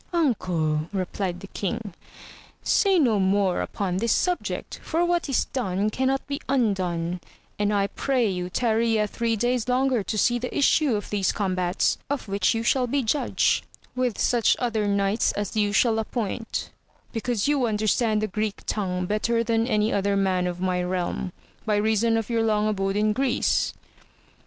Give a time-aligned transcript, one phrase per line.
[0.13, 1.93] Uncle, replied the king,
[2.63, 7.21] say no more upon this subject, for what is done cannot be undone,
[7.59, 11.31] and I pray yon tarry yet three days longer to see the issue of these
[11.31, 13.61] combtirt^ of which you shall be judge,
[13.95, 16.71] with such other knights as you shall appoint,
[17.13, 21.31] because you understand the Greek tongue better than any^other man of my realm,
[21.63, 23.71] by reason of your long abode in Greece.